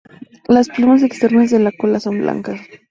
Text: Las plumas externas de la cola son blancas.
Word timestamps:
Las 0.47 0.69
plumas 0.69 1.03
externas 1.03 1.51
de 1.51 1.59
la 1.59 1.71
cola 1.71 1.99
son 1.99 2.17
blancas. 2.21 2.59